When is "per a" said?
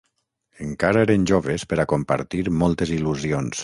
1.75-1.87